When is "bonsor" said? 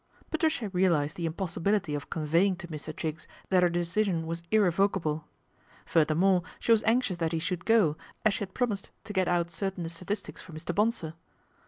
10.73-11.13